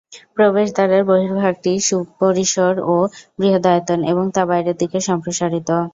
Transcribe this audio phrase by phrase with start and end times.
[0.35, 2.95] প্রবেশদ্বারের বহির্ভাগটি সুপরিসর ও
[3.39, 5.69] বৃহদায়তন এবং তা বাইরের দিকে সম্প্রসারিত।